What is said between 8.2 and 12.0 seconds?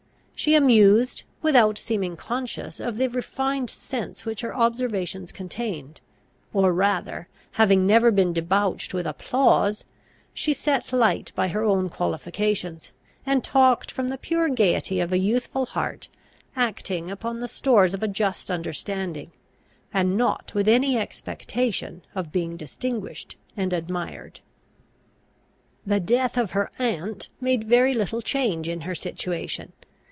debauched with applause, she set light by her own